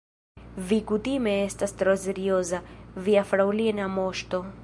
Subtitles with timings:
[0.69, 2.63] Vi kutime estas tro serioza,
[3.09, 4.45] via fraŭlina moŝto.